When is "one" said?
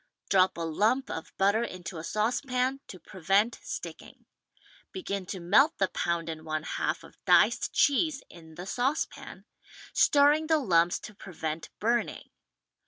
6.43-6.63